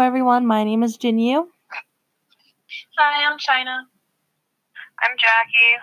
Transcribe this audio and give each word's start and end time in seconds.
Hello, 0.00 0.08
everyone. 0.08 0.46
My 0.46 0.64
name 0.64 0.82
is 0.82 0.96
Jinyu. 0.96 1.44
Hi, 2.96 3.28
I'm 3.28 3.36
Chynna. 3.36 3.84
I'm 4.96 5.14
Jackie. 5.20 5.76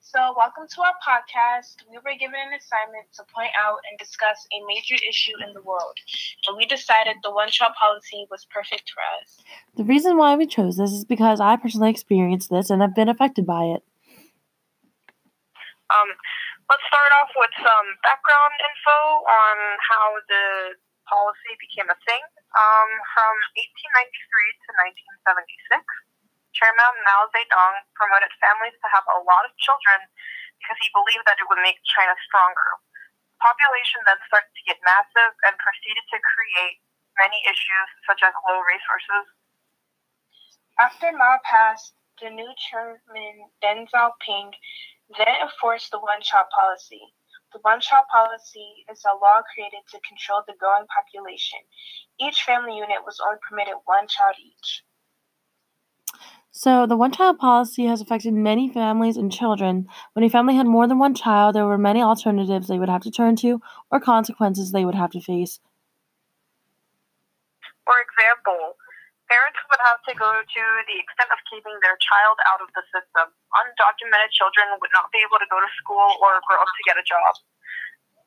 So, 0.00 0.34
welcome 0.36 0.68
to 0.68 0.82
our 0.82 0.92
podcast. 1.00 1.80
We 1.88 1.96
were 1.96 2.12
given 2.20 2.36
an 2.36 2.52
assignment 2.52 3.08
to 3.16 3.24
point 3.34 3.48
out 3.56 3.78
and 3.88 3.98
discuss 3.98 4.46
a 4.52 4.60
major 4.68 5.00
issue 5.08 5.32
in 5.40 5.54
the 5.54 5.62
world, 5.62 5.96
and 6.46 6.58
we 6.58 6.66
decided 6.66 7.16
the 7.22 7.30
one 7.30 7.48
child 7.48 7.72
policy 7.80 8.26
was 8.30 8.46
perfect 8.52 8.92
for 8.92 9.00
us. 9.16 9.40
The 9.76 9.84
reason 9.84 10.18
why 10.18 10.36
we 10.36 10.44
chose 10.44 10.76
this 10.76 10.92
is 10.92 11.06
because 11.06 11.40
I 11.40 11.56
personally 11.56 11.88
experienced 11.88 12.50
this 12.50 12.68
and 12.68 12.82
have 12.82 12.94
been 12.94 13.08
affected 13.08 13.46
by 13.46 13.64
it. 13.64 13.82
Um, 15.88 16.10
let's 16.68 16.84
start 16.84 17.12
off 17.16 17.32
with 17.32 17.56
some 17.56 17.86
background 18.04 18.52
info 18.60 19.24
on 19.24 19.56
how 19.88 20.20
the 20.28 20.44
policy 21.08 21.52
became 21.56 21.88
a 21.88 21.98
thing. 22.04 22.22
Um, 22.52 22.90
from 23.16 23.34
1893 23.56 24.64
to 24.64 24.68
1976, 25.24 25.82
Chairman 26.52 26.94
Mao 27.04 27.28
Zedong 27.32 27.76
promoted 27.96 28.32
families 28.38 28.76
to 28.80 28.88
have 28.92 29.04
a 29.08 29.20
lot 29.24 29.48
of 29.48 29.52
children 29.56 30.04
because 30.60 30.78
he 30.80 30.88
believed 30.92 31.24
that 31.24 31.40
it 31.40 31.48
would 31.48 31.62
make 31.64 31.80
China 31.88 32.12
stronger. 32.28 32.68
Population 33.38 34.02
then 34.04 34.18
started 34.26 34.50
to 34.50 34.66
get 34.66 34.82
massive 34.82 35.32
and 35.46 35.54
proceeded 35.62 36.04
to 36.10 36.18
create 36.18 36.82
many 37.18 37.38
issues 37.46 37.88
such 38.06 38.22
as 38.26 38.34
low 38.46 38.58
resources. 38.66 39.24
After 40.78 41.10
Mao 41.14 41.38
passed, 41.46 41.94
the 42.22 42.30
new 42.30 42.50
chairman 42.58 43.50
Deng 43.62 43.86
Xiaoping 43.90 44.54
then 45.14 45.34
enforced 45.42 45.90
the 45.90 46.02
one 46.02 46.22
child 46.22 46.50
policy. 46.50 47.14
The 47.52 47.60
one 47.62 47.80
child 47.80 48.04
policy 48.12 48.84
is 48.90 49.04
a 49.04 49.16
law 49.16 49.40
created 49.54 49.80
to 49.90 50.00
control 50.06 50.42
the 50.46 50.54
growing 50.58 50.86
population. 50.86 51.60
Each 52.20 52.42
family 52.42 52.76
unit 52.76 53.04
was 53.06 53.20
only 53.24 53.38
permitted 53.48 53.76
one 53.86 54.06
child 54.06 54.36
each. 54.38 54.84
So, 56.50 56.86
the 56.86 56.96
one 56.96 57.12
child 57.12 57.38
policy 57.38 57.86
has 57.86 58.00
affected 58.00 58.34
many 58.34 58.68
families 58.68 59.16
and 59.16 59.32
children. 59.32 59.86
When 60.12 60.24
a 60.24 60.28
family 60.28 60.56
had 60.56 60.66
more 60.66 60.86
than 60.86 60.98
one 60.98 61.14
child, 61.14 61.54
there 61.54 61.66
were 61.66 61.78
many 61.78 62.02
alternatives 62.02 62.68
they 62.68 62.78
would 62.78 62.88
have 62.88 63.02
to 63.02 63.10
turn 63.10 63.36
to 63.36 63.62
or 63.90 64.00
consequences 64.00 64.72
they 64.72 64.84
would 64.84 64.94
have 64.94 65.10
to 65.12 65.20
face. 65.20 65.60
For 67.84 67.94
example, 68.04 68.76
parents 69.28 69.60
would 69.68 69.82
have 69.84 70.00
to 70.08 70.12
go 70.16 70.28
to 70.40 70.64
the 70.88 70.98
extent 70.98 71.30
of 71.30 71.40
keeping 71.48 71.76
their 71.84 71.96
child 72.00 72.40
out 72.48 72.64
of 72.64 72.72
the 72.72 72.84
system. 72.88 73.28
Undocumented 73.56 74.32
children 74.32 74.72
would 74.80 74.92
not 74.96 75.12
be 75.12 75.20
able 75.20 75.36
to 75.40 75.48
go 75.52 75.60
to 75.60 75.70
school 75.80 76.16
or 76.20 76.40
grow 76.48 76.60
up 76.60 76.68
to 76.68 76.82
get 76.88 76.96
a 77.00 77.04
job. 77.04 77.36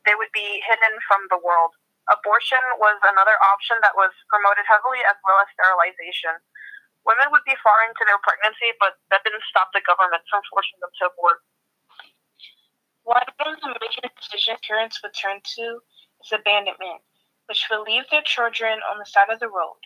They 0.06 0.18
would 0.18 0.32
be 0.34 0.62
hidden 0.66 0.94
from 1.06 1.26
the 1.30 1.42
world. 1.42 1.74
Abortion 2.10 2.62
was 2.82 2.98
another 3.06 3.38
option 3.46 3.78
that 3.86 3.94
was 3.94 4.10
promoted 4.30 4.66
heavily, 4.66 5.02
as 5.06 5.18
well 5.22 5.38
as 5.42 5.50
sterilization. 5.54 6.34
Women 7.06 7.30
would 7.34 7.46
be 7.46 7.58
far 7.62 7.86
into 7.86 8.06
their 8.06 8.22
pregnancy, 8.22 8.74
but 8.78 8.98
that 9.10 9.26
didn't 9.26 9.46
stop 9.50 9.74
the 9.74 9.86
government 9.86 10.22
from 10.30 10.42
forcing 10.50 10.78
them 10.82 10.94
to 11.02 11.10
abort. 11.14 11.42
One 13.04 13.26
of 13.26 13.58
the 13.62 13.74
major 13.82 14.06
decisions 14.14 14.62
parents 14.66 15.02
would 15.02 15.14
turn 15.18 15.42
to 15.42 15.66
is 16.22 16.34
abandonment, 16.34 17.02
which 17.50 17.66
would 17.70 17.86
leave 17.90 18.06
their 18.10 18.26
children 18.26 18.82
on 18.90 19.02
the 19.02 19.06
side 19.10 19.30
of 19.34 19.42
the 19.42 19.50
road. 19.50 19.82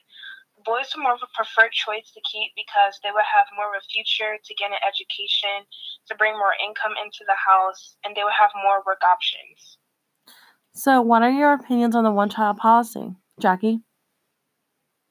Boys 0.65 0.89
were 0.97 1.05
more 1.05 1.13
of 1.13 1.21
a 1.21 1.29
preferred 1.37 1.71
choice 1.71 2.09
to 2.17 2.21
keep 2.25 2.49
because 2.57 2.97
they 3.05 3.13
would 3.13 3.29
have 3.29 3.45
more 3.53 3.69
of 3.69 3.77
a 3.77 3.85
future 3.85 4.41
to 4.41 4.51
get 4.57 4.73
an 4.73 4.81
education, 4.81 5.61
to 6.09 6.17
bring 6.17 6.33
more 6.33 6.57
income 6.57 6.97
into 6.97 7.21
the 7.29 7.37
house, 7.37 7.95
and 8.01 8.17
they 8.17 8.25
would 8.25 8.33
have 8.33 8.49
more 8.57 8.81
work 8.81 9.05
options. 9.05 9.77
So, 10.73 10.99
what 11.05 11.21
are 11.21 11.31
your 11.31 11.53
opinions 11.53 11.95
on 11.95 12.03
the 12.03 12.11
one 12.11 12.33
child 12.33 12.57
policy, 12.57 13.13
Jackie? 13.39 13.85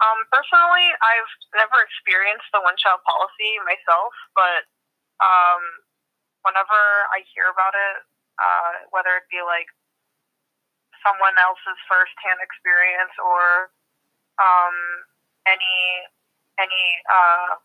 Um, 0.03 0.21
personally, 0.29 0.91
I've 1.01 1.33
never 1.55 1.79
experienced 1.87 2.51
the 2.53 2.61
one 2.61 2.75
child 2.77 3.01
policy 3.07 3.57
myself, 3.65 4.13
but 4.35 4.67
um, 5.23 5.63
whenever 6.43 7.09
I 7.15 7.23
hear 7.33 7.49
about 7.49 7.73
it, 7.73 7.97
uh, 8.37 8.91
whether 8.91 9.17
it 9.23 9.31
be 9.31 9.41
like 9.41 9.71
someone 11.01 11.39
else's 11.39 11.81
first 11.87 12.13
hand 12.21 12.43
experience 12.43 13.15
or 13.23 13.73
um, 14.37 14.77
any 15.47 15.77
any 16.59 16.85
uh, 17.09 17.59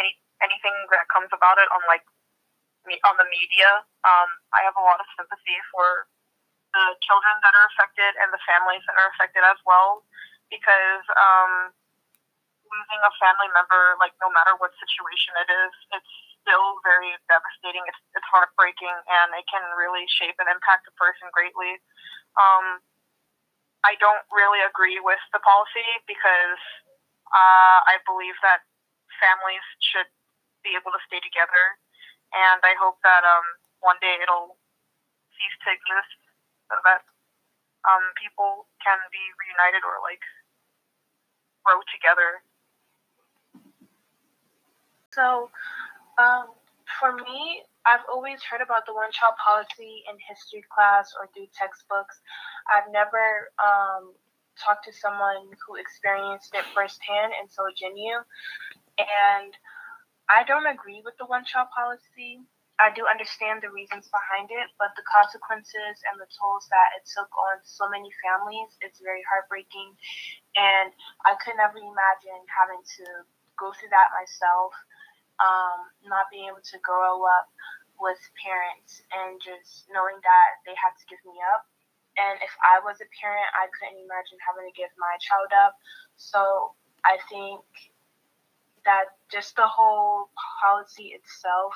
any 0.00 0.12
anything 0.42 0.76
that 0.90 1.06
comes 1.12 1.30
about 1.32 1.58
it 1.58 1.68
on 1.72 1.82
like 1.86 2.04
me 2.86 2.98
on 3.06 3.14
the 3.18 3.28
media, 3.30 3.86
um, 4.02 4.30
I 4.50 4.66
have 4.66 4.74
a 4.74 4.82
lot 4.82 4.98
of 4.98 5.06
sympathy 5.14 5.58
for 5.70 6.10
the 6.74 6.96
children 7.04 7.36
that 7.44 7.52
are 7.52 7.68
affected 7.76 8.16
and 8.18 8.32
the 8.32 8.42
families 8.48 8.82
that 8.88 8.96
are 8.96 9.12
affected 9.12 9.44
as 9.44 9.60
well 9.68 10.02
because 10.48 11.04
um, 11.14 11.72
losing 12.68 13.00
a 13.04 13.12
family 13.20 13.48
member, 13.52 13.96
like 14.00 14.16
no 14.18 14.32
matter 14.32 14.56
what 14.56 14.72
situation 14.80 15.36
it 15.44 15.48
is, 15.52 15.72
it's 16.00 16.12
still 16.42 16.80
very 16.82 17.12
devastating. 17.28 17.84
It's, 17.86 18.00
it's 18.16 18.28
heartbreaking 18.28 18.92
and 18.92 19.28
it 19.36 19.44
can 19.46 19.62
really 19.76 20.08
shape 20.08 20.36
and 20.40 20.48
impact 20.48 20.88
a 20.88 20.94
person 20.96 21.28
greatly. 21.30 21.78
Um, 22.36 22.80
I 23.82 23.98
don't 23.98 24.22
really 24.30 24.62
agree 24.62 25.02
with 25.02 25.20
the 25.34 25.42
policy 25.42 25.86
because 26.06 26.62
uh, 27.34 27.78
I 27.90 27.98
believe 28.06 28.38
that 28.46 28.62
families 29.18 29.64
should 29.82 30.06
be 30.62 30.78
able 30.78 30.94
to 30.94 31.02
stay 31.10 31.18
together, 31.18 31.78
and 32.30 32.62
I 32.62 32.78
hope 32.78 33.02
that 33.02 33.26
um, 33.26 33.46
one 33.82 33.98
day 33.98 34.22
it'll 34.22 34.54
cease 35.34 35.56
to 35.66 35.74
exist 35.74 36.18
so 36.70 36.78
that 36.86 37.02
um, 37.90 38.04
people 38.14 38.70
can 38.78 38.98
be 39.10 39.22
reunited 39.42 39.82
or 39.82 39.98
like 40.06 40.22
grow 41.66 41.82
together. 41.90 42.42
So, 45.10 45.50
um, 46.16 46.54
for 47.00 47.14
me, 47.16 47.62
I've 47.86 48.04
always 48.10 48.42
heard 48.42 48.60
about 48.62 48.86
the 48.86 48.94
one 48.94 49.10
child 49.12 49.34
policy 49.38 50.04
in 50.08 50.16
history 50.22 50.64
class 50.70 51.12
or 51.18 51.28
through 51.34 51.50
textbooks. 51.54 52.20
I've 52.70 52.90
never 52.92 53.50
um, 53.58 54.14
talked 54.58 54.84
to 54.86 54.92
someone 54.92 55.50
who 55.66 55.76
experienced 55.76 56.54
it 56.54 56.64
firsthand 56.74 57.32
and 57.38 57.50
so 57.50 57.66
genuine. 57.74 58.24
And 58.98 59.52
I 60.30 60.44
don't 60.44 60.66
agree 60.66 61.02
with 61.04 61.16
the 61.18 61.26
one 61.26 61.44
child 61.44 61.68
policy. 61.74 62.40
I 62.80 62.90
do 62.90 63.06
understand 63.06 63.62
the 63.62 63.70
reasons 63.70 64.10
behind 64.10 64.50
it, 64.50 64.66
but 64.80 64.90
the 64.98 65.06
consequences 65.06 66.02
and 66.10 66.18
the 66.18 66.26
tolls 66.34 66.66
that 66.72 66.98
it 66.98 67.06
took 67.06 67.30
on 67.36 67.62
so 67.62 67.86
many 67.86 68.10
families 68.24 68.74
is 68.82 68.98
very 68.98 69.22
heartbreaking. 69.28 69.94
And 70.58 70.90
I 71.22 71.38
could 71.38 71.54
never 71.54 71.78
imagine 71.78 72.42
having 72.50 72.82
to 72.82 73.06
go 73.54 73.70
through 73.76 73.92
that 73.94 74.10
myself, 74.16 74.74
um, 75.42 75.90
not 76.06 76.30
being 76.30 76.46
able 76.46 76.62
to 76.62 76.78
grow 76.78 77.26
up 77.26 77.50
with 77.98 78.18
parents 78.38 79.02
and 79.10 79.42
just 79.42 79.90
knowing 79.90 80.18
that 80.22 80.50
they 80.66 80.74
had 80.78 80.94
to 80.94 81.04
give 81.10 81.22
me 81.26 81.38
up. 81.54 81.66
And 82.14 82.38
if 82.44 82.52
I 82.62 82.78
was 82.84 83.02
a 83.02 83.08
parent, 83.18 83.48
I 83.56 83.66
couldn't 83.74 83.98
imagine 83.98 84.38
having 84.42 84.68
to 84.68 84.74
give 84.74 84.90
my 84.98 85.14
child 85.18 85.50
up. 85.50 85.74
So 86.16 86.74
I 87.02 87.18
think 87.30 87.64
that 88.84 89.04
just 89.30 89.56
the 89.56 89.66
whole 89.66 90.30
policy 90.60 91.14
itself 91.14 91.74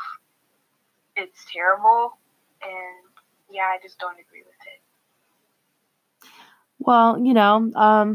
it's 1.16 1.44
terrible 1.52 2.18
and 2.62 3.14
yeah 3.50 3.62
i 3.62 3.78
just 3.82 3.98
don't 3.98 4.18
agree 4.18 4.42
with 4.44 4.54
it 6.22 6.28
well 6.78 7.18
you 7.18 7.32
know 7.32 7.70
um 7.74 8.14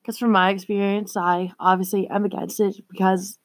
because 0.00 0.18
from 0.18 0.32
my 0.32 0.50
experience 0.50 1.16
i 1.16 1.50
obviously 1.58 2.06
am 2.08 2.24
against 2.24 2.60
it 2.60 2.76
because 2.90 3.38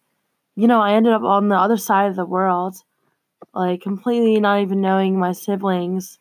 you 0.61 0.67
know 0.67 0.81
i 0.81 0.93
ended 0.93 1.13
up 1.13 1.23
on 1.23 1.49
the 1.49 1.55
other 1.55 1.77
side 1.77 2.09
of 2.09 2.15
the 2.15 2.25
world 2.25 2.75
like 3.53 3.81
completely 3.81 4.39
not 4.39 4.61
even 4.61 4.81
knowing 4.81 5.19
my 5.19 5.31
siblings 5.31 6.17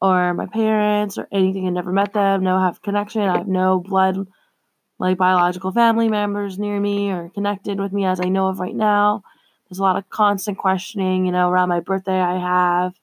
or 0.00 0.34
my 0.34 0.46
parents 0.46 1.16
or 1.16 1.28
anything. 1.30 1.66
I 1.66 1.70
never 1.70 1.92
met 1.92 2.12
them 2.12 2.42
no 2.42 2.58
have 2.58 2.82
connection. 2.82 3.22
I 3.22 3.38
have 3.38 3.46
no 3.46 3.78
blood 3.78 4.26
like 4.98 5.16
biological 5.16 5.72
family 5.72 6.08
members 6.08 6.58
near 6.58 6.78
me 6.80 7.10
or 7.10 7.30
connected 7.30 7.78
with 7.78 7.92
me 7.92 8.04
as 8.04 8.20
i 8.20 8.28
know 8.28 8.48
of 8.48 8.58
right 8.60 8.74
now. 8.74 9.22
There's 9.68 9.78
a 9.78 9.82
lot 9.82 9.96
of 9.96 10.10
constant 10.10 10.58
questioning, 10.58 11.24
you 11.24 11.32
know, 11.32 11.48
around 11.48 11.70
my 11.70 11.80
birthday 11.80 12.20
I 12.20 12.38
have, 12.38 12.94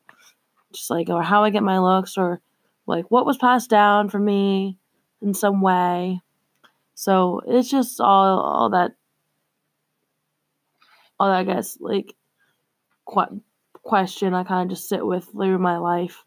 just 0.72 0.89
like, 0.92 1.10
or 1.10 1.24
how 1.24 1.44
I 1.44 1.50
get 1.50 1.63
my 1.63 1.80
looks, 1.80 2.15
or 2.15 2.42
like 2.86 3.10
what 3.10 3.25
was 3.25 3.38
passed 3.38 3.72
down 3.72 4.10
for 4.10 4.19
me 4.19 4.77
in 5.19 5.33
some 5.33 5.62
way. 5.62 6.22
So 6.94 7.42
it's 7.48 7.72
just 7.72 8.00
all, 8.00 8.39
all 8.39 8.69
that, 8.69 8.92
all 11.19 11.30
I 11.31 11.44
guess, 11.44 11.77
like, 11.80 12.16
qu- 13.06 13.42
question 13.74 14.33
I 14.33 14.44
kind 14.44 14.71
of 14.71 14.77
just 14.77 14.88
sit 14.89 15.06
with 15.06 15.25
through 15.25 15.60
my 15.60 15.77
life. 15.77 16.24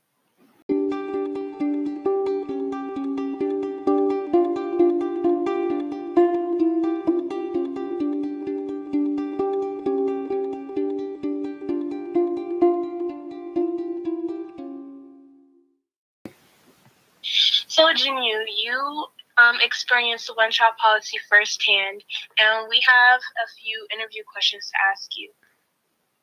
So, 17.22 17.88
Jinyu, 17.94 18.44
you 18.62 19.06
um, 19.38 19.56
experienced 19.62 20.26
the 20.26 20.34
one 20.34 20.50
child 20.50 20.74
policy 20.80 21.18
firsthand, 21.28 22.04
and 22.38 22.68
we 22.68 22.82
have 22.86 23.20
a 23.20 23.46
few 23.60 23.86
interview 23.92 24.22
questions 24.30 24.70
to 24.70 24.76
ask 24.90 25.10
you. 25.16 25.30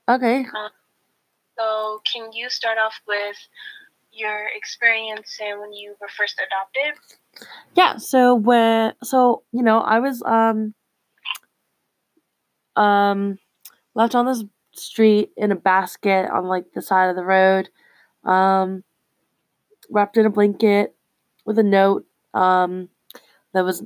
Okay. 0.08 0.40
Um, 0.40 0.70
so, 1.58 2.02
can 2.12 2.32
you 2.32 2.50
start 2.50 2.78
off 2.78 3.00
with 3.08 3.38
your 4.12 4.48
experience 4.56 5.38
and 5.42 5.60
when 5.60 5.74
you 5.74 5.96
were 6.02 6.08
first 6.18 6.40
adopted? 6.40 7.00
Yeah. 7.76 7.98
So 7.98 8.36
when 8.36 8.94
so 9.04 9.44
you 9.52 9.64
know 9.64 9.80
I 9.80 10.00
was 10.00 10.22
um 10.24 10.74
um 12.76 13.38
left 13.96 14.16
on 14.16 14.26
this 14.26 14.44
street 14.74 15.32
in 15.38 15.52
a 15.52 15.56
basket 15.56 16.30
on 16.32 16.46
like 16.46 16.66
the 16.74 16.82
side 16.82 17.10
of 17.10 17.16
the 17.16 17.24
road, 17.24 17.70
um 18.24 18.84
wrapped 19.90 20.18
in 20.18 20.26
a 20.26 20.30
blanket 20.30 20.96
with 21.46 21.58
a 21.60 21.64
note 21.64 22.06
um 22.34 22.90
that 23.54 23.64
was 23.64 23.84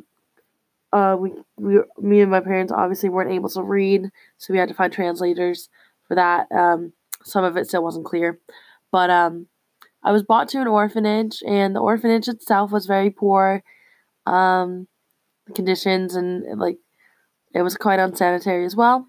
uh 0.91 1.15
we 1.19 1.31
we 1.57 1.79
me 1.99 2.21
and 2.21 2.31
my 2.31 2.39
parents 2.39 2.71
obviously 2.71 3.09
weren't 3.09 3.31
able 3.31 3.49
to 3.49 3.63
read 3.63 4.11
so 4.37 4.53
we 4.53 4.59
had 4.59 4.69
to 4.69 4.75
find 4.75 4.93
translators 4.93 5.69
for 6.07 6.15
that. 6.15 6.51
Um 6.51 6.93
some 7.23 7.43
of 7.43 7.57
it 7.57 7.67
still 7.67 7.83
wasn't 7.83 8.05
clear. 8.05 8.39
But 8.91 9.09
um 9.09 9.47
i 10.03 10.11
was 10.11 10.23
brought 10.23 10.49
to 10.49 10.61
an 10.61 10.67
orphanage 10.67 11.41
and 11.47 11.75
the 11.75 11.79
orphanage 11.79 12.27
itself 12.27 12.71
was 12.71 12.85
very 12.85 13.09
poor. 13.09 13.63
Um 14.25 14.87
conditions 15.55 16.15
and 16.15 16.59
like 16.59 16.77
it 17.53 17.61
was 17.61 17.75
quite 17.77 17.99
unsanitary 17.99 18.65
as 18.65 18.75
well. 18.75 19.07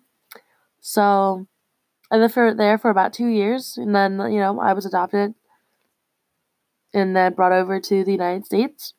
So 0.81 1.47
i 2.11 2.17
lived 2.17 2.35
for 2.35 2.55
there 2.55 2.79
for 2.79 2.91
about 2.91 3.13
two 3.13 3.27
years 3.27 3.77
and 3.77 3.95
then 3.95 4.13
you 4.33 4.39
know 4.39 4.61
i 4.61 4.73
was 4.73 4.87
adopted 4.87 5.35
and 6.93 7.17
then 7.17 7.33
brought 7.35 7.53
over 7.53 7.81
to 7.81 8.05
the 8.05 8.13
united 8.13 8.45
states 8.45 8.95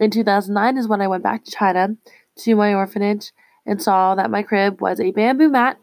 in 0.00 0.10
2009 0.10 0.76
is 0.76 0.88
when 0.88 1.00
I 1.00 1.08
went 1.08 1.22
back 1.22 1.44
to 1.44 1.50
China 1.50 1.96
to 2.38 2.54
my 2.54 2.74
orphanage 2.74 3.32
and 3.66 3.82
saw 3.82 4.14
that 4.14 4.30
my 4.30 4.42
crib 4.42 4.80
was 4.80 5.00
a 5.00 5.10
bamboo 5.10 5.48
mat 5.48 5.78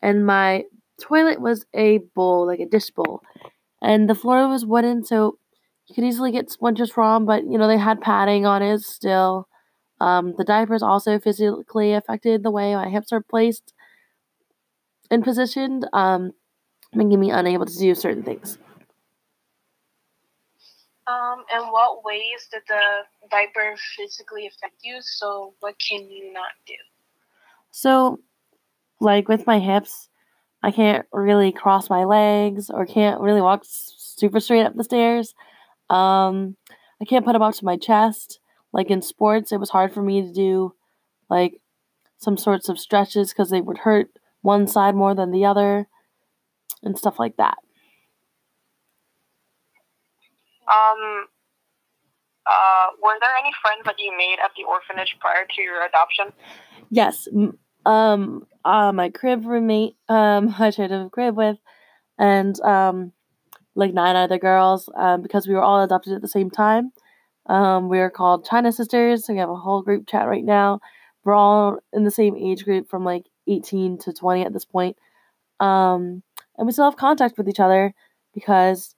and 0.00 0.24
my 0.24 0.64
toilet 1.00 1.40
was 1.40 1.66
a 1.74 1.98
bowl, 2.14 2.46
like 2.46 2.60
a 2.60 2.66
dish 2.66 2.90
bowl. 2.90 3.22
And 3.80 4.08
the 4.08 4.14
floor 4.14 4.48
was 4.48 4.66
wooden, 4.66 5.04
so 5.04 5.38
you 5.86 5.94
could 5.94 6.04
easily 6.04 6.32
get 6.32 6.50
splinters 6.50 6.90
from, 6.90 7.26
but 7.26 7.44
you 7.44 7.58
know, 7.58 7.68
they 7.68 7.78
had 7.78 8.00
padding 8.00 8.44
on 8.44 8.62
it 8.62 8.80
still. 8.80 9.48
Um, 10.00 10.34
the 10.36 10.44
diapers 10.44 10.82
also 10.82 11.18
physically 11.18 11.92
affected 11.92 12.42
the 12.42 12.50
way 12.50 12.74
my 12.74 12.88
hips 12.88 13.12
are 13.12 13.22
placed 13.22 13.72
and 15.10 15.24
positioned, 15.24 15.86
um, 15.92 16.32
making 16.92 17.18
me 17.18 17.30
unable 17.30 17.66
to 17.66 17.78
do 17.78 17.94
certain 17.94 18.22
things. 18.22 18.58
Um, 21.08 21.44
and 21.52 21.72
what 21.72 22.04
ways 22.04 22.48
did 22.52 22.62
the 22.68 22.80
diaper 23.30 23.74
physically 23.96 24.46
affect 24.46 24.74
you? 24.82 24.98
So, 25.00 25.54
what 25.60 25.74
can 25.78 26.10
you 26.10 26.32
not 26.32 26.50
do? 26.66 26.74
So, 27.70 28.20
like 29.00 29.26
with 29.26 29.46
my 29.46 29.58
hips, 29.58 30.10
I 30.62 30.70
can't 30.70 31.06
really 31.12 31.50
cross 31.50 31.88
my 31.88 32.04
legs 32.04 32.68
or 32.68 32.84
can't 32.84 33.20
really 33.20 33.40
walk 33.40 33.62
super 33.64 34.40
straight 34.40 34.64
up 34.64 34.74
the 34.74 34.84
stairs. 34.84 35.34
Um, 35.88 36.56
I 37.00 37.04
can't 37.06 37.24
put 37.24 37.32
them 37.32 37.42
up 37.42 37.54
to 37.54 37.64
my 37.64 37.76
chest. 37.76 38.40
Like 38.72 38.90
in 38.90 39.00
sports, 39.00 39.50
it 39.50 39.60
was 39.60 39.70
hard 39.70 39.94
for 39.94 40.02
me 40.02 40.20
to 40.20 40.32
do 40.32 40.74
like 41.30 41.60
some 42.18 42.36
sorts 42.36 42.68
of 42.68 42.78
stretches 42.78 43.30
because 43.30 43.50
they 43.50 43.60
would 43.60 43.78
hurt 43.78 44.10
one 44.42 44.66
side 44.66 44.94
more 44.94 45.14
than 45.14 45.30
the 45.30 45.44
other 45.44 45.88
and 46.82 46.98
stuff 46.98 47.18
like 47.18 47.36
that. 47.36 47.56
Um, 50.68 51.26
uh, 52.46 52.86
were 53.02 53.16
there 53.20 53.36
any 53.38 53.52
friends 53.62 53.82
that 53.84 53.96
you 53.98 54.16
made 54.16 54.36
at 54.42 54.50
the 54.56 54.64
orphanage 54.64 55.16
prior 55.20 55.46
to 55.54 55.62
your 55.62 55.84
adoption? 55.84 56.26
Yes. 56.90 57.28
Um, 57.84 58.46
uh, 58.64 58.92
my 58.92 59.10
crib 59.10 59.44
roommate, 59.44 59.96
um, 60.08 60.54
I 60.58 60.70
shared 60.70 60.92
a 60.92 61.08
crib 61.10 61.36
with, 61.36 61.58
and 62.18 62.58
um, 62.60 63.12
like 63.74 63.92
nine 63.92 64.16
other 64.16 64.38
girls, 64.38 64.88
um, 64.96 65.22
because 65.22 65.46
we 65.46 65.54
were 65.54 65.62
all 65.62 65.82
adopted 65.82 66.14
at 66.14 66.22
the 66.22 66.28
same 66.28 66.50
time. 66.50 66.92
Um, 67.46 67.88
we 67.88 67.98
are 67.98 68.10
called 68.10 68.44
China 68.44 68.72
Sisters. 68.72 69.26
So 69.26 69.32
we 69.32 69.38
have 69.38 69.48
a 69.48 69.56
whole 69.56 69.82
group 69.82 70.06
chat 70.06 70.28
right 70.28 70.44
now. 70.44 70.80
We're 71.24 71.34
all 71.34 71.78
in 71.92 72.04
the 72.04 72.10
same 72.10 72.36
age 72.36 72.64
group 72.64 72.88
from 72.88 73.04
like 73.04 73.24
18 73.46 73.98
to 73.98 74.12
20 74.12 74.42
at 74.42 74.52
this 74.52 74.64
point. 74.64 74.96
Um, 75.60 76.22
and 76.56 76.66
we 76.66 76.72
still 76.72 76.84
have 76.84 76.96
contact 76.96 77.38
with 77.38 77.48
each 77.48 77.60
other 77.60 77.94
because 78.34 78.94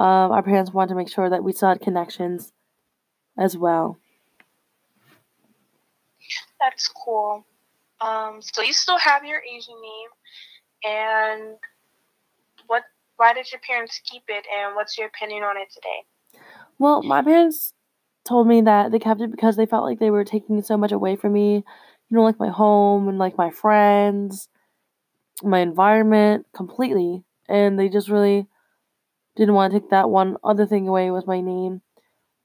um, 0.00 0.32
our 0.32 0.42
parents 0.42 0.72
wanted 0.72 0.88
to 0.88 0.94
make 0.94 1.10
sure 1.10 1.28
that 1.28 1.44
we 1.44 1.52
still 1.52 1.68
had 1.68 1.82
connections 1.82 2.54
as 3.38 3.54
well. 3.54 3.98
That's 6.58 6.88
cool. 6.88 7.44
Um, 8.00 8.40
so 8.40 8.62
you 8.62 8.72
still 8.72 8.98
have 8.98 9.24
your 9.26 9.42
Asian 9.42 9.74
name, 9.74 10.92
and 10.92 11.56
what? 12.66 12.84
Why 13.16 13.34
did 13.34 13.52
your 13.52 13.60
parents 13.60 14.00
keep 14.02 14.22
it, 14.28 14.46
and 14.56 14.74
what's 14.74 14.96
your 14.96 15.08
opinion 15.08 15.42
on 15.42 15.58
it 15.58 15.68
today? 15.70 16.40
Well, 16.78 17.02
my 17.02 17.20
parents 17.20 17.74
told 18.26 18.48
me 18.48 18.62
that 18.62 18.92
they 18.92 18.98
kept 18.98 19.20
it 19.20 19.30
because 19.30 19.56
they 19.56 19.66
felt 19.66 19.84
like 19.84 19.98
they 19.98 20.10
were 20.10 20.24
taking 20.24 20.62
so 20.62 20.78
much 20.78 20.92
away 20.92 21.16
from 21.16 21.34
me, 21.34 21.56
you 21.56 21.62
know, 22.16 22.22
like 22.22 22.38
my 22.38 22.48
home 22.48 23.06
and 23.06 23.18
like 23.18 23.36
my 23.36 23.50
friends, 23.50 24.48
my 25.42 25.58
environment 25.58 26.46
completely, 26.54 27.22
and 27.50 27.78
they 27.78 27.90
just 27.90 28.08
really 28.08 28.46
didn't 29.40 29.54
want 29.54 29.72
to 29.72 29.80
take 29.80 29.88
that 29.88 30.10
one 30.10 30.36
other 30.44 30.66
thing 30.66 30.86
away 30.86 31.10
with 31.10 31.26
my 31.26 31.40
name, 31.40 31.80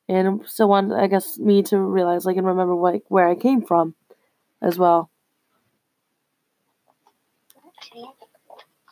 and 0.07 0.47
still 0.47 0.69
wanted, 0.69 0.97
I 0.97 1.07
guess, 1.07 1.38
me 1.38 1.62
to 1.63 1.77
realize 1.77 2.25
like 2.25 2.38
and 2.38 2.47
remember 2.47 2.74
like 2.74 3.03
where 3.09 3.27
I 3.27 3.36
came 3.36 3.62
from, 3.62 3.95
as 4.62 4.80
well. 4.80 5.12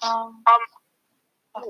Um. 0.04 0.44
Um. 1.56 1.64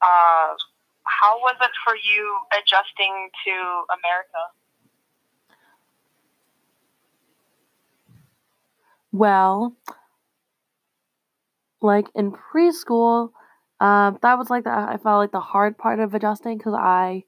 Uh, 0.00 0.54
how 1.02 1.38
was 1.40 1.56
it 1.60 1.70
for 1.84 1.96
you 1.96 2.38
adjusting 2.52 3.30
to 3.46 3.52
America? 3.98 4.42
Well, 9.10 9.74
like 11.80 12.06
in 12.14 12.30
preschool, 12.30 13.30
um, 13.80 14.18
that 14.22 14.38
was 14.38 14.48
like 14.48 14.64
the 14.64 14.70
I 14.70 14.96
felt 15.02 15.18
like 15.18 15.32
the 15.32 15.40
hard 15.40 15.76
part 15.76 16.00
of 16.00 16.14
adjusting 16.14 16.56
because 16.56 16.74
I 16.74 17.24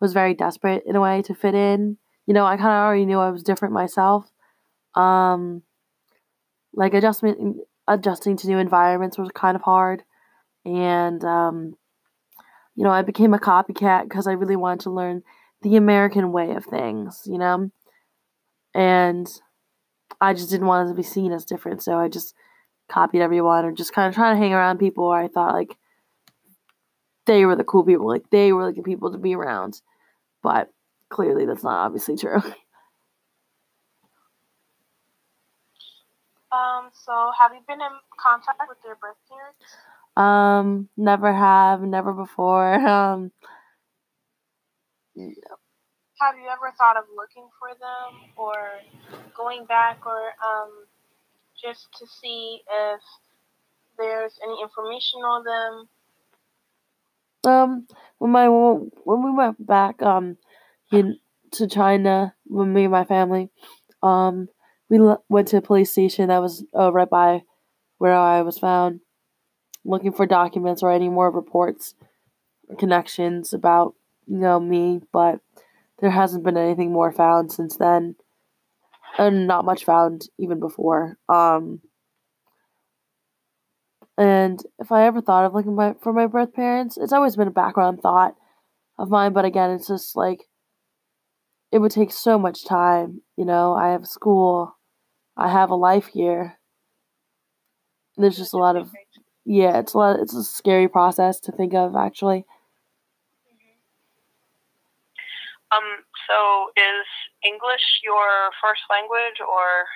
was 0.00 0.12
very 0.12 0.34
desperate 0.34 0.82
in 0.84 0.96
a 0.96 1.00
way 1.00 1.22
to 1.22 1.34
fit 1.34 1.54
in. 1.54 1.98
You 2.26 2.34
know, 2.34 2.44
I 2.44 2.56
kind 2.56 2.68
of 2.68 2.84
already 2.84 3.06
knew 3.06 3.18
I 3.18 3.30
was 3.30 3.42
different 3.42 3.72
myself. 3.72 4.30
Um, 4.94 5.62
like 6.74 6.92
adjustment, 6.92 7.58
adjusting 7.86 8.36
to 8.38 8.48
new 8.48 8.58
environments 8.58 9.16
was 9.16 9.30
kind 9.32 9.54
of 9.54 9.62
hard, 9.62 10.02
and 10.64 11.24
um, 11.24 11.76
you 12.74 12.82
know, 12.82 12.90
I 12.90 13.02
became 13.02 13.32
a 13.32 13.38
copycat 13.38 14.04
because 14.04 14.26
I 14.26 14.32
really 14.32 14.56
wanted 14.56 14.80
to 14.80 14.90
learn 14.90 15.22
the 15.62 15.76
American 15.76 16.32
way 16.32 16.50
of 16.52 16.64
things. 16.64 17.22
You 17.26 17.38
know, 17.38 17.70
and 18.74 19.28
I 20.20 20.34
just 20.34 20.50
didn't 20.50 20.66
want 20.66 20.88
to 20.88 20.94
be 20.94 21.04
seen 21.04 21.30
as 21.30 21.44
different, 21.44 21.80
so 21.80 21.96
I 21.96 22.08
just 22.08 22.34
copied 22.88 23.22
everyone 23.22 23.64
or 23.64 23.72
just 23.72 23.92
kind 23.92 24.08
of 24.08 24.14
trying 24.14 24.34
to 24.36 24.40
hang 24.40 24.52
around 24.52 24.78
people 24.78 25.08
where 25.08 25.20
I 25.20 25.28
thought 25.28 25.54
like 25.54 25.76
they 27.26 27.44
were 27.44 27.56
the 27.56 27.64
cool 27.64 27.84
people, 27.84 28.06
like 28.06 28.28
they 28.30 28.52
were 28.52 28.64
like 28.64 28.76
the 28.76 28.82
people 28.82 29.12
to 29.12 29.18
be 29.18 29.34
around. 29.34 29.80
But 30.42 30.70
clearly 31.08 31.46
that's 31.46 31.64
not 31.64 31.86
obviously 31.86 32.16
true. 32.16 32.42
Um, 36.52 36.90
so 36.94 37.32
have 37.38 37.52
you 37.52 37.60
been 37.66 37.80
in 37.80 37.92
contact 38.18 38.62
with 38.68 38.78
your 38.84 38.96
birth 38.96 39.16
parents? 39.28 39.58
Um, 40.16 40.88
never 40.96 41.34
have, 41.34 41.82
never 41.82 42.12
before. 42.12 42.74
Um 42.86 43.32
Have 46.20 46.36
you 46.36 46.48
ever 46.48 46.72
thought 46.78 46.96
of 46.96 47.04
looking 47.14 47.48
for 47.58 47.68
them 47.76 48.30
or 48.36 48.54
going 49.36 49.64
back 49.66 50.06
or 50.06 50.32
um 50.40 50.70
just 51.66 51.88
to 51.98 52.06
see 52.06 52.60
if 52.70 53.00
there's 53.98 54.38
any 54.44 54.62
information 54.62 55.20
on 55.20 55.44
them? 55.44 55.88
Um, 57.44 57.86
when 58.18 58.30
my 58.32 58.48
when 58.48 59.24
we 59.24 59.30
went 59.32 59.64
back 59.64 60.02
um 60.02 60.36
in, 60.92 61.18
to 61.52 61.66
China, 61.66 62.34
when 62.46 62.72
me 62.72 62.84
and 62.84 62.92
my 62.92 63.04
family, 63.04 63.50
um, 64.02 64.48
we 64.88 64.98
l- 64.98 65.24
went 65.28 65.48
to 65.48 65.58
a 65.58 65.62
police 65.62 65.90
station 65.90 66.28
that 66.28 66.42
was 66.42 66.64
uh, 66.76 66.92
right 66.92 67.08
by 67.08 67.42
where 67.98 68.14
I 68.14 68.42
was 68.42 68.58
found, 68.58 69.00
looking 69.84 70.12
for 70.12 70.26
documents 70.26 70.82
or 70.82 70.90
any 70.90 71.08
more 71.08 71.30
reports, 71.30 71.94
or 72.68 72.76
connections 72.76 73.52
about 73.52 73.94
you 74.26 74.38
know 74.38 74.60
me, 74.60 75.00
but 75.12 75.40
there 76.00 76.10
hasn't 76.10 76.44
been 76.44 76.56
anything 76.56 76.92
more 76.92 77.12
found 77.12 77.52
since 77.52 77.76
then, 77.76 78.16
and 79.18 79.46
not 79.46 79.64
much 79.64 79.84
found 79.84 80.28
even 80.38 80.60
before. 80.60 81.18
Um, 81.28 81.80
and 84.18 84.62
if 84.78 84.90
I 84.90 85.06
ever 85.06 85.20
thought 85.20 85.44
of 85.44 85.54
looking 85.54 85.74
my, 85.74 85.94
for 86.00 86.12
my 86.12 86.26
birth 86.26 86.54
parents, 86.54 86.96
it's 86.96 87.12
always 87.12 87.36
been 87.36 87.48
a 87.48 87.52
background 87.52 88.00
thought 88.00 88.34
of 88.98 89.10
mine. 89.10 89.32
But 89.32 89.44
again, 89.44 89.70
it's 89.70 89.88
just 89.88 90.16
like 90.16 90.44
it 91.70 91.78
would 91.78 91.92
take 91.92 92.12
so 92.12 92.38
much 92.38 92.64
time. 92.64 93.20
You 93.36 93.44
know, 93.44 93.74
I 93.74 93.88
have 93.88 94.06
school, 94.06 94.76
I 95.36 95.50
have 95.50 95.70
a 95.70 95.74
life 95.74 96.06
here. 96.06 96.58
There's 98.16 98.36
just 98.38 98.54
a 98.54 98.58
lot 98.58 98.76
of 98.76 98.90
yeah, 99.44 99.78
it's 99.78 99.94
a 99.94 99.98
lot. 99.98 100.18
It's 100.18 100.34
a 100.34 100.42
scary 100.42 100.88
process 100.88 101.38
to 101.40 101.52
think 101.52 101.74
of 101.74 101.94
actually. 101.94 102.44
Um. 105.70 105.82
So, 106.26 106.70
is 106.76 107.06
English 107.46 108.00
your 108.02 108.50
first 108.62 108.82
language, 108.90 109.40
or 109.40 109.86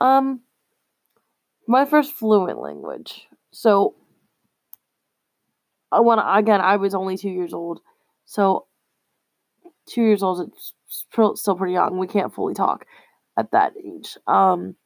Um, 0.00 0.40
my 1.66 1.84
first 1.84 2.12
fluent 2.12 2.60
language. 2.60 3.26
So, 3.50 3.94
I 5.90 6.00
want 6.00 6.20
again. 6.24 6.60
I 6.60 6.76
was 6.76 6.94
only 6.94 7.16
two 7.16 7.30
years 7.30 7.52
old, 7.52 7.80
so 8.26 8.66
two 9.86 10.02
years 10.02 10.22
old 10.22 10.52
is 10.52 10.72
still 10.88 11.56
pretty 11.56 11.72
young. 11.72 11.98
We 11.98 12.06
can't 12.06 12.32
fully 12.32 12.54
talk 12.54 12.86
at 13.36 13.50
that 13.52 13.72
age. 13.76 14.16
Um, 14.26 14.76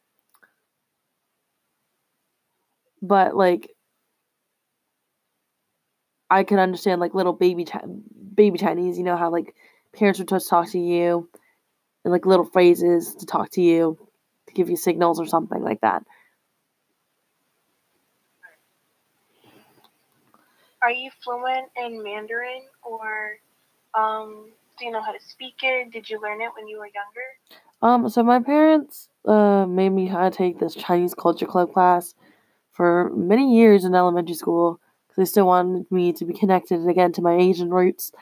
but 3.02 3.36
like 3.36 3.70
I 6.30 6.44
can 6.44 6.58
understand 6.58 7.00
like 7.00 7.14
little 7.14 7.32
baby 7.32 7.66
baby 8.34 8.58
Chinese. 8.58 8.96
You 8.96 9.04
know 9.04 9.16
how 9.16 9.30
like 9.30 9.54
parents 9.92 10.18
would 10.18 10.28
just 10.28 10.48
talk 10.48 10.70
to 10.70 10.78
you 10.78 11.28
and 12.04 12.12
like 12.12 12.26
little 12.26 12.44
phrases 12.44 13.14
to 13.16 13.26
talk 13.26 13.50
to 13.50 13.62
you 13.62 13.98
to 14.48 14.54
give 14.54 14.68
you 14.68 14.76
signals 14.76 15.20
or 15.20 15.26
something 15.26 15.62
like 15.62 15.80
that. 15.80 16.02
Are 20.82 20.90
you 20.90 21.10
fluent 21.22 21.68
in 21.76 22.02
Mandarin 22.02 22.62
or 22.82 23.36
um, 23.94 24.50
do 24.78 24.86
you 24.86 24.90
know 24.90 25.02
how 25.02 25.12
to 25.12 25.20
speak 25.24 25.54
it? 25.62 25.92
Did 25.92 26.10
you 26.10 26.20
learn 26.20 26.40
it 26.40 26.50
when 26.56 26.66
you 26.66 26.78
were 26.78 26.86
younger? 26.86 27.28
Um, 27.82 28.08
so 28.08 28.22
my 28.22 28.40
parents 28.40 29.08
uh 29.24 29.66
made 29.66 29.90
me 29.90 30.06
how 30.06 30.28
to 30.28 30.36
take 30.36 30.58
this 30.58 30.74
Chinese 30.74 31.14
culture 31.14 31.46
club 31.46 31.72
class 31.72 32.14
for 32.72 33.10
many 33.14 33.56
years 33.56 33.84
in 33.84 33.94
elementary 33.94 34.34
school 34.34 34.80
because 35.06 35.16
they 35.16 35.30
still 35.30 35.46
wanted 35.46 35.90
me 35.90 36.12
to 36.14 36.24
be 36.24 36.32
connected 36.32 36.86
again 36.88 37.12
to 37.12 37.22
my 37.22 37.34
Asian 37.36 37.70
roots. 37.70 38.12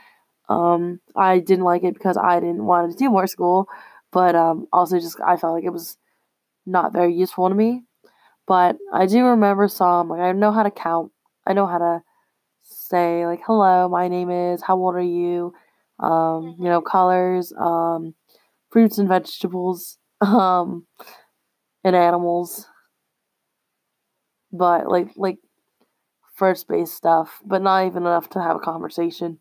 Um, 0.50 1.00
I 1.16 1.40
didn't 1.40 1.64
like 1.66 1.84
it 1.84 1.94
because 1.94 2.18
I 2.18 2.40
didn't 2.40 2.66
want 2.66 2.92
to 2.92 2.98
do 2.98 3.10
more 3.10 3.28
school, 3.28 3.68
but 4.12 4.36
um, 4.36 4.68
also 4.74 5.00
just 5.00 5.18
I 5.26 5.38
felt 5.38 5.54
like 5.54 5.64
it 5.64 5.72
was 5.72 5.98
not 6.66 6.92
very 6.92 7.14
useful 7.14 7.48
to 7.48 7.54
me. 7.54 7.84
But 8.46 8.76
I 8.92 9.06
do 9.06 9.24
remember 9.26 9.68
some, 9.68 10.08
like 10.10 10.20
I 10.20 10.32
know 10.32 10.52
how 10.52 10.64
to 10.64 10.70
count. 10.70 11.12
I 11.46 11.54
know 11.54 11.66
how 11.66 11.78
to 11.78 12.02
say 12.62 13.26
like 13.26 13.42
hello, 13.46 13.88
my 13.88 14.08
name 14.08 14.30
is, 14.30 14.62
how 14.62 14.76
old 14.78 14.96
are 14.96 15.00
you? 15.02 15.54
Um, 16.00 16.56
you 16.58 16.66
know, 16.66 16.80
colors, 16.80 17.52
um, 17.58 18.14
fruits 18.70 18.98
and 18.98 19.08
vegetables, 19.08 19.98
um, 20.22 20.86
and 21.84 21.94
animals 21.96 22.66
but 24.52 24.88
like 24.88 25.08
like 25.16 25.38
first 26.34 26.68
base 26.68 26.92
stuff, 26.92 27.40
but 27.44 27.62
not 27.62 27.86
even 27.86 28.04
enough 28.04 28.28
to 28.30 28.40
have 28.42 28.56
a 28.56 28.60
conversation. 28.60 29.38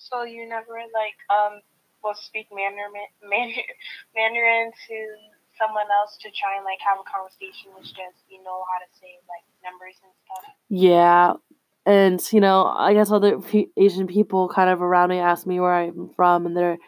So 0.00 0.24
you 0.24 0.48
never 0.48 0.80
like 0.96 1.18
um 1.28 1.60
will 2.02 2.16
speak 2.16 2.48
Mandarin 2.48 2.92
Mandarin, 3.20 3.68
Mandarin 4.16 4.72
to 4.88 4.96
someone 5.60 5.84
else 5.92 6.16
to 6.24 6.32
try 6.32 6.56
and 6.56 6.64
like 6.64 6.80
have 6.80 6.96
a 6.96 7.04
conversation 7.04 7.68
with 7.76 7.84
just 7.84 8.24
you 8.32 8.42
know 8.42 8.64
how 8.64 8.80
to 8.80 8.88
say 8.96 9.20
like 9.28 9.44
numbers 9.60 10.00
and 10.00 10.12
stuff. 10.24 10.44
Yeah, 10.72 11.34
and 11.84 12.20
you 12.32 12.40
know 12.40 12.64
I 12.64 12.94
guess 12.94 13.12
other 13.12 13.38
Asian 13.76 14.06
people 14.06 14.48
kind 14.48 14.70
of 14.70 14.80
around 14.80 15.10
me 15.10 15.18
ask 15.18 15.46
me 15.46 15.60
where 15.60 15.74
I'm 15.74 16.10
from, 16.16 16.46
and 16.46 16.56
they're 16.56 16.78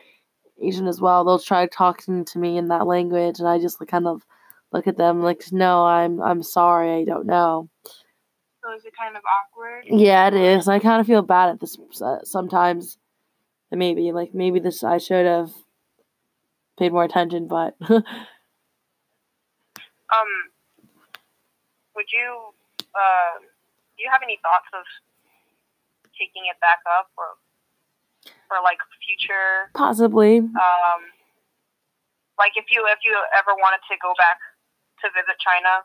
Asian 0.61 0.87
as 0.89 1.01
well. 1.01 1.25
They'll 1.25 1.39
try 1.39 1.67
talking 1.67 2.25
to 2.25 2.39
me 2.39 2.57
in 2.57 2.69
that 2.69 2.87
language, 2.87 3.39
and 3.39 3.49
I 3.49 3.59
just 3.59 3.81
like 3.81 3.91
kind 3.91 4.07
of 4.07 4.25
look 4.73 4.87
at 4.87 4.97
them 4.97 5.23
like, 5.23 5.45
no, 5.53 5.85
I'm 5.85 6.23
I'm 6.23 6.43
sorry, 6.43 7.03
I 7.03 7.05
don't 7.05 7.27
know. 7.27 7.69
So 8.65 8.73
is 8.75 8.85
it 8.85 8.95
kind 8.97 9.17
of 9.17 9.23
awkward? 9.27 9.85
Yeah, 9.87 10.29
it 10.29 10.35
is. 10.35 10.69
I 10.69 10.79
kind 10.79 11.01
of 11.01 11.07
feel 11.07 11.23
bad 11.23 11.51
at 11.51 11.61
this 11.61 11.77
uh, 12.01 12.19
sometimes. 12.25 12.97
Maybe 13.73 14.13
like 14.13 14.35
maybe 14.35 14.61
this 14.61 14.85
I 14.85 14.99
should 14.99 15.27
have 15.27 15.51
paid 16.79 16.93
more 16.93 17.05
attention, 17.05 17.49
but. 17.49 17.75
um, 17.89 18.03
would 21.97 22.07
you 22.13 22.53
uh, 22.95 23.41
do 23.97 24.03
you 24.03 24.11
have 24.11 24.23
any 24.23 24.39
thoughts 24.43 24.69
of 24.75 24.85
taking 26.19 26.45
it 26.51 26.61
back 26.61 26.79
up 26.99 27.09
or 27.17 27.39
for 28.49 28.59
like 28.63 28.79
future? 29.01 29.71
Possibly. 29.75 30.39
Um, 30.39 31.01
like 32.39 32.53
if 32.57 32.67
you 32.71 32.85
if 32.89 32.99
you 33.05 33.17
ever 33.37 33.55
wanted 33.57 33.81
to 33.89 33.97
go 34.03 34.13
back 34.19 34.39
to 35.01 35.09
visit 35.15 35.37
China? 35.41 35.85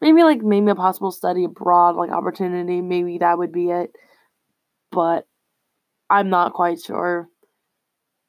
Maybe 0.00 0.22
like 0.22 0.42
maybe 0.42 0.70
a 0.70 0.74
possible 0.74 1.10
study 1.10 1.44
abroad 1.44 1.96
like 1.96 2.10
opportunity. 2.10 2.80
Maybe 2.80 3.18
that 3.18 3.38
would 3.38 3.52
be 3.52 3.70
it. 3.70 3.94
But 4.90 5.26
I'm 6.10 6.28
not 6.28 6.52
quite 6.52 6.80
sure. 6.80 7.28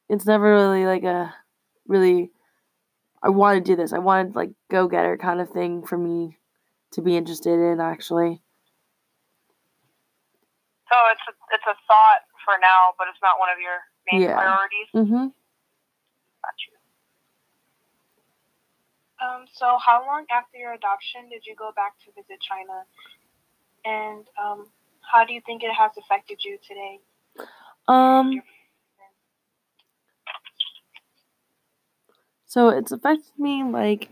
It's 0.07 0.25
never 0.25 0.51
really 0.53 0.85
like 0.85 1.03
a 1.03 1.33
really 1.87 2.31
I 3.23 3.29
want 3.29 3.63
to 3.63 3.71
do 3.71 3.75
this. 3.75 3.91
I 3.91 3.99
wanted 3.99 4.35
like 4.35 4.51
go 4.69 4.87
getter 4.87 5.17
kind 5.17 5.41
of 5.41 5.49
thing 5.49 5.83
for 5.83 5.97
me 5.97 6.37
to 6.93 7.01
be 7.01 7.17
interested 7.17 7.59
in 7.59 7.79
actually. 7.81 8.41
So 10.89 10.97
it's 11.11 11.21
a, 11.27 11.33
it's 11.55 11.63
a 11.65 11.75
thought 11.87 12.21
for 12.45 12.55
now, 12.61 12.93
but 12.97 13.07
it's 13.09 13.21
not 13.21 13.39
one 13.39 13.49
of 13.49 13.59
your 13.59 13.79
main 14.11 14.21
yeah. 14.21 14.35
priorities. 14.35 14.89
Mhm. 14.93 15.33
Got 16.43 16.57
you. 16.67 16.75
Um, 19.25 19.45
so, 19.53 19.77
how 19.77 20.05
long 20.05 20.25
after 20.31 20.57
your 20.57 20.73
adoption 20.73 21.29
did 21.29 21.45
you 21.45 21.55
go 21.55 21.71
back 21.75 21.93
to 22.03 22.11
visit 22.11 22.41
China? 22.41 22.83
And 23.85 24.25
um, 24.41 24.67
how 24.99 25.23
do 25.23 25.33
you 25.33 25.41
think 25.45 25.63
it 25.63 25.71
has 25.71 25.91
affected 25.97 26.43
you 26.43 26.57
today? 26.67 26.99
Um, 27.87 28.41
so, 32.45 32.69
it's 32.69 32.91
affected 32.91 33.31
me 33.37 33.63
like, 33.63 34.09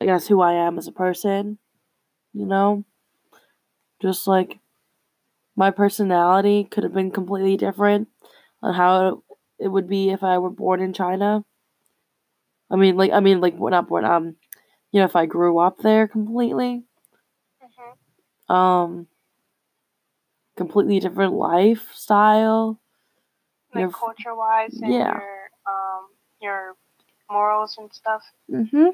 I 0.00 0.04
guess, 0.04 0.28
who 0.28 0.40
I 0.40 0.52
am 0.54 0.78
as 0.78 0.86
a 0.86 0.92
person, 0.92 1.58
you 2.32 2.46
know? 2.46 2.84
Just 4.00 4.26
like 4.28 4.60
my 5.56 5.70
personality 5.72 6.64
could 6.64 6.84
have 6.84 6.94
been 6.94 7.10
completely 7.10 7.56
different 7.56 8.08
on 8.62 8.74
how 8.74 9.24
it 9.58 9.68
would 9.68 9.88
be 9.88 10.10
if 10.10 10.22
I 10.22 10.38
were 10.38 10.50
born 10.50 10.80
in 10.80 10.92
China. 10.92 11.44
I 12.70 12.76
mean, 12.76 12.96
like, 12.96 13.12
I 13.12 13.20
mean, 13.20 13.40
like, 13.40 13.56
what 13.56 13.70
not 13.70 13.88
born. 13.88 14.04
Um, 14.04 14.36
you 14.92 15.00
know, 15.00 15.04
if 15.04 15.16
I 15.16 15.26
grew 15.26 15.58
up 15.58 15.78
there 15.78 16.06
completely, 16.06 16.84
mm-hmm. 17.62 18.54
um, 18.54 19.06
completely 20.58 21.00
different 21.00 21.32
lifestyle, 21.32 22.78
like 23.74 23.92
culture 23.92 24.34
wise, 24.34 24.74
and 24.82 24.92
yeah. 24.92 25.12
your 25.12 25.50
um, 25.66 26.08
your 26.42 26.76
morals 27.30 27.76
and 27.78 27.92
stuff. 27.92 28.22
Mhm. 28.50 28.92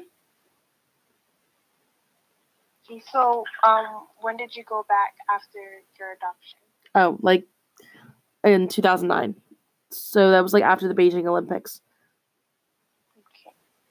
So, 3.11 3.43
um, 3.63 4.07
when 4.21 4.37
did 4.37 4.55
you 4.55 4.63
go 4.63 4.85
back 4.87 5.15
after 5.29 5.59
your 5.99 6.13
adoption? 6.13 6.59
Oh, 6.93 7.17
like 7.21 7.47
in 8.43 8.67
2009. 8.67 9.35
So 9.91 10.31
that 10.31 10.43
was 10.43 10.53
like 10.53 10.63
after 10.63 10.87
the 10.87 10.93
Beijing 10.93 11.25
Olympics. 11.25 11.81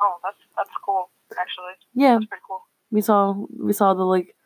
Oh, 0.00 0.16
that's 0.22 0.36
that's 0.56 0.70
cool. 0.84 1.10
Actually, 1.32 1.72
yeah, 1.94 2.14
that's 2.14 2.26
pretty 2.26 2.42
cool. 2.46 2.62
We 2.90 3.00
saw 3.00 3.34
we 3.58 3.72
saw 3.72 3.94
the 3.94 4.04
like 4.04 4.36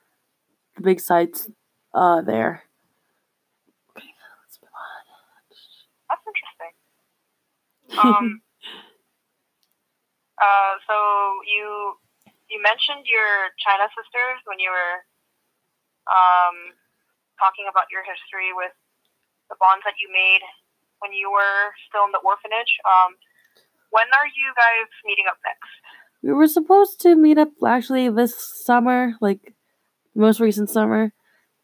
the 0.77 0.83
big 0.83 1.01
sites 1.01 1.51
uh 1.93 2.23
there. 2.23 2.63
Okay, 3.91 4.07
let's 4.43 4.59
move 4.63 4.71
on. 4.73 5.05
That's 6.09 6.25
interesting. 6.27 6.73
Um. 7.97 8.43
uh. 10.43 10.75
So 10.85 10.97
you 11.49 11.97
you 12.51 12.61
mentioned 12.61 13.09
your 13.09 13.53
China 13.63 13.89
sisters 13.97 14.41
when 14.45 14.59
you 14.61 14.69
were 14.69 14.97
um 16.09 16.77
talking 17.41 17.71
about 17.71 17.87
your 17.93 18.03
history 18.05 18.53
with 18.53 18.73
the 19.49 19.57
bonds 19.57 19.85
that 19.89 19.97
you 20.03 20.09
made 20.13 20.43
when 21.01 21.15
you 21.15 21.31
were 21.31 21.73
still 21.89 22.05
in 22.05 22.13
the 22.13 22.21
orphanage. 22.21 22.73
Um 22.85 23.17
when 23.91 24.07
are 24.13 24.27
you 24.27 24.53
guys 24.57 24.89
meeting 25.05 25.25
up 25.29 25.39
next? 25.45 25.73
We 26.23 26.33
were 26.33 26.49
supposed 26.49 27.01
to 27.03 27.15
meet 27.15 27.39
up 27.39 27.51
actually 27.67 28.09
this 28.11 28.35
summer, 28.65 29.15
like 29.21 29.55
most 30.15 30.41
recent 30.41 30.69
summer, 30.69 31.13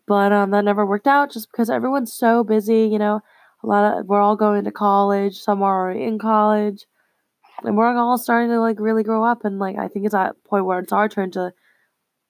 but 0.07 0.33
um, 0.33 0.50
that 0.50 0.64
never 0.64 0.87
worked 0.87 1.07
out 1.07 1.33
just 1.33 1.50
because 1.50 1.69
everyone's 1.69 2.12
so 2.14 2.45
busy. 2.45 2.87
You 2.87 2.99
know, 2.99 3.21
a 3.64 3.66
lot 3.66 3.99
of 3.99 4.06
we're 4.06 4.21
all 4.21 4.37
going 4.37 4.64
to 4.64 4.71
college. 4.71 5.38
Some 5.38 5.62
are 5.62 5.87
already 5.87 6.04
in 6.04 6.18
college, 6.18 6.87
and 7.64 7.76
we're 7.76 7.97
all 7.97 8.18
starting 8.18 8.50
to 8.50 8.61
like 8.61 8.78
really 8.78 9.02
grow 9.02 9.25
up. 9.25 9.44
And 9.44 9.59
like 9.59 9.76
I 9.76 9.88
think 9.88 10.04
it's 10.04 10.14
at 10.14 10.42
point 10.44 10.66
where 10.66 10.80
it's 10.80 10.92
our 10.92 11.09
turn 11.09 11.30
to 11.33 11.52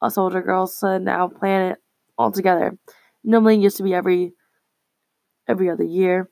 us 0.00 0.17
older 0.17 0.43
girls 0.43 0.79
to 0.81 0.99
now 0.99 1.29
plan 1.29 1.73
it 1.73 1.79
all 2.17 2.31
together. 2.31 2.79
Normally, 3.25 3.57
it 3.57 3.62
used 3.62 3.79
to 3.79 3.83
be 3.83 3.95
every 3.95 4.33
every 5.49 5.69
other 5.69 5.85
year, 5.85 6.31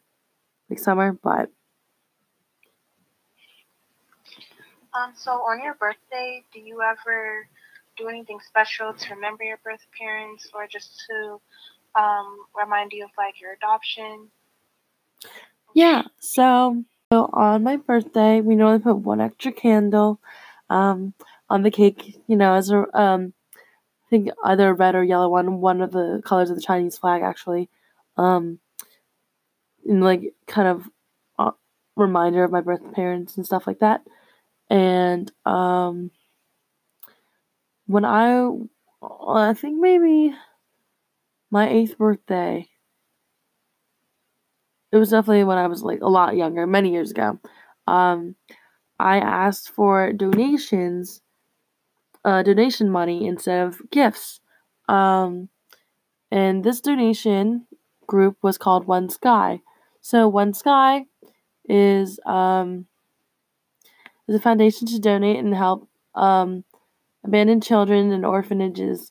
like 0.71 0.78
summer, 0.78 1.18
but 1.23 1.50
Um, 4.94 5.12
so 5.16 5.32
on 5.32 5.62
your 5.62 5.75
birthday, 5.75 6.44
do 6.52 6.61
you 6.61 6.82
ever 6.82 7.49
do 7.97 8.09
anything 8.09 8.38
special 8.47 8.92
to 8.92 9.14
remember 9.14 9.42
your 9.42 9.59
birth 9.64 9.80
parents 9.99 10.50
or 10.54 10.66
just 10.66 11.02
to 11.09 11.40
um, 11.99 12.37
remind 12.54 12.92
you 12.92 13.04
of 13.04 13.11
like 13.16 13.40
your 13.40 13.54
adoption? 13.54 14.28
Yeah. 15.75 16.02
So, 16.19 16.85
so 17.12 17.31
on 17.33 17.62
my 17.62 17.76
birthday, 17.76 18.41
we 18.41 18.55
normally 18.55 18.81
put 18.81 18.97
one 18.97 19.21
extra 19.21 19.52
candle 19.52 20.21
um, 20.71 21.14
on 21.50 21.62
the 21.62 21.71
cake, 21.71 22.17
you 22.26 22.37
know, 22.37 22.55
as 22.55 22.71
a 22.71 22.87
um, 22.99 23.33
I 24.07 24.11
think 24.11 24.31
either 24.45 24.75
red 24.75 24.95
or 24.95 25.05
yellow 25.05 25.29
one, 25.29 25.61
one 25.61 25.81
of 25.83 25.93
the 25.93 26.23
colors 26.25 26.50
of 26.50 26.57
the 26.57 26.62
Chinese 26.62 26.99
flag 26.99 27.23
actually, 27.23 27.69
um, 28.17 28.59
and 29.87 30.02
like 30.02 30.35
kind 30.47 30.69
of 30.69 30.88
uh, 31.38 31.52
reminder 31.97 32.45
of 32.45 32.52
my 32.52 32.61
birth 32.61 32.93
parents 32.93 33.37
and 33.37 33.47
stuff 33.47 33.67
like 33.67 33.81
that. 33.81 34.02
And 34.71 35.31
um, 35.45 36.11
when 37.87 38.05
I, 38.05 38.49
I 39.02 39.55
think 39.55 39.81
maybe 39.81 40.35
my 41.52 41.69
eighth 41.69 41.99
birthday. 41.99 42.67
It 44.92 44.99
was 44.99 45.11
definitely 45.11 45.44
when 45.44 45.58
I 45.58 45.66
was 45.66 45.82
like 45.82 46.02
a 46.02 46.08
lot 46.08 46.37
younger, 46.37 46.66
many 46.66 46.92
years 46.92 47.11
ago. 47.11 47.38
Um, 47.87 48.37
I 48.99 49.18
asked 49.18 49.70
for 49.70 50.12
donations, 50.12 51.22
uh, 52.25 52.42
donation 52.42 52.90
money 52.90 53.26
instead 53.26 53.66
of 53.66 53.80
gifts. 53.90 54.40
Um, 54.88 55.49
and 56.30 56.62
this 56.62 56.80
donation 56.80 57.66
group 58.06 58.37
was 58.42 58.58
called 58.58 58.87
One 58.87 59.08
Sky. 59.08 59.61
So 60.02 60.28
One 60.28 60.52
Sky 60.52 61.06
is 61.68 62.20
um, 62.26 62.87
is 64.28 64.37
a 64.37 64.40
foundation 64.40 64.87
to 64.88 64.99
donate 64.99 65.38
and 65.38 65.54
help 65.54 65.88
um, 66.14 66.64
abandoned 67.25 67.62
children 67.62 68.12
and 68.12 68.26
orphanages. 68.26 69.11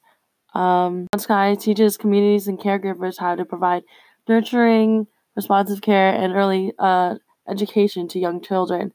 Um, 0.53 1.07
One 1.11 1.19
Sky 1.19 1.55
teaches 1.55 1.97
communities 1.97 2.47
and 2.47 2.59
caregivers 2.59 3.19
how 3.19 3.35
to 3.35 3.45
provide 3.45 3.83
nurturing, 4.27 5.07
responsive 5.35 5.81
care, 5.81 6.13
and 6.13 6.33
early 6.33 6.73
uh, 6.79 7.15
education 7.47 8.07
to 8.09 8.19
young 8.19 8.41
children. 8.41 8.93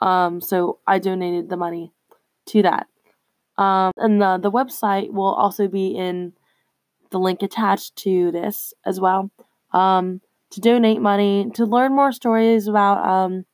Um, 0.00 0.40
so 0.40 0.78
I 0.86 0.98
donated 0.98 1.48
the 1.48 1.56
money 1.56 1.92
to 2.46 2.62
that. 2.62 2.86
Um, 3.56 3.92
and 3.96 4.20
the, 4.22 4.38
the 4.38 4.52
website 4.52 5.12
will 5.12 5.34
also 5.34 5.66
be 5.66 5.88
in 5.88 6.32
the 7.10 7.18
link 7.18 7.42
attached 7.42 7.96
to 7.96 8.30
this 8.30 8.72
as 8.86 9.00
well. 9.00 9.30
Um, 9.72 10.20
to 10.50 10.60
donate 10.60 11.00
money, 11.00 11.50
to 11.54 11.64
learn 11.66 11.94
more 11.94 12.12
stories 12.12 12.68
about 12.68 13.04
um, 13.06 13.44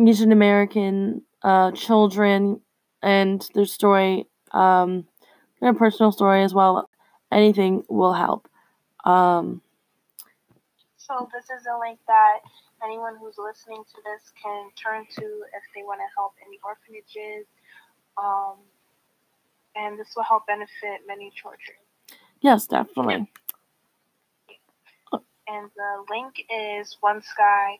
Asian 0.00 0.32
American 0.32 1.22
uh, 1.42 1.72
children 1.72 2.60
and 3.02 3.46
their 3.54 3.66
story, 3.66 4.26
um, 4.52 5.06
their 5.60 5.74
personal 5.74 6.12
story 6.12 6.42
as 6.44 6.54
well. 6.54 6.88
Anything 7.30 7.82
will 7.88 8.14
help. 8.14 8.48
So 11.12 11.28
this 11.30 11.44
is 11.44 11.66
a 11.66 11.78
link 11.78 11.98
that 12.08 12.38
anyone 12.82 13.16
who's 13.20 13.36
listening 13.36 13.84
to 13.84 13.96
this 14.02 14.32
can 14.42 14.70
turn 14.82 15.04
to 15.16 15.22
if 15.22 15.62
they 15.74 15.82
want 15.82 16.00
to 16.00 16.08
help 16.16 16.32
any 16.46 16.58
orphanages. 16.64 17.46
Um, 18.16 18.56
and 19.76 19.98
this 19.98 20.08
will 20.16 20.22
help 20.22 20.46
benefit 20.46 21.02
many 21.06 21.30
children. 21.34 21.76
yes, 22.40 22.66
definitely. 22.66 23.30
And 25.48 25.70
the 25.76 26.04
link 26.08 26.46
is 26.48 26.96
onesky.org. 27.04 27.76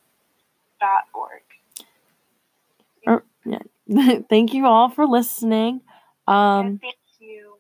Oh, 3.07 3.23
yeah. 3.47 4.19
Thank 4.29 4.53
you 4.53 4.67
all 4.67 4.91
for 4.91 5.07
listening. 5.07 5.81
Um, 6.29 6.67
and 6.67 6.81
thank 6.83 6.97
you. 7.19 7.55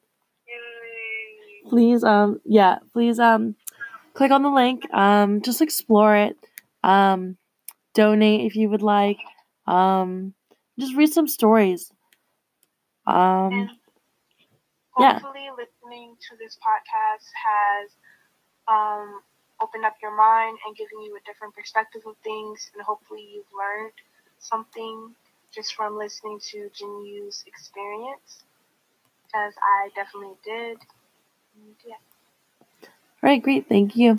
Yay. 0.46 1.70
please, 1.70 2.04
um, 2.04 2.40
yeah, 2.44 2.78
please, 2.92 3.18
um, 3.18 3.56
click 4.14 4.30
on 4.30 4.42
the 4.42 4.50
link. 4.50 4.92
Um, 4.92 5.42
just 5.42 5.60
explore 5.60 6.16
it. 6.16 6.36
Um, 6.82 7.36
donate 7.94 8.46
if 8.46 8.56
you 8.56 8.68
would 8.70 8.82
like. 8.82 9.18
Um, 9.66 10.34
just 10.78 10.96
read 10.96 11.12
some 11.12 11.28
stories. 11.28 11.92
Um, 13.06 13.52
And 13.52 13.70
yeah. 14.98 15.12
hopefully, 15.14 15.48
listening 15.56 16.16
to 16.28 16.36
this 16.38 16.58
podcast 16.58 17.26
has 17.34 17.90
um, 18.68 19.22
opened 19.60 19.84
up 19.84 19.96
your 20.02 20.16
mind 20.16 20.58
and 20.66 20.76
given 20.76 21.02
you 21.02 21.16
a 21.16 21.20
different 21.26 21.54
perspective 21.54 22.02
of 22.06 22.16
things. 22.24 22.70
And 22.74 22.82
hopefully, 22.82 23.26
you've 23.34 23.52
learned 23.56 23.92
something 24.38 25.14
just 25.54 25.74
from 25.74 25.96
listening 25.98 26.40
to 26.50 26.70
Jinyu's 26.74 27.44
experience, 27.46 28.44
because 29.26 29.52
I 29.62 29.90
definitely 29.94 30.36
did. 30.44 30.78
And 31.54 31.76
yeah. 31.86 31.96
All 33.22 33.30
right, 33.30 33.42
great. 33.42 33.68
Thank 33.68 33.96
you. 33.96 34.16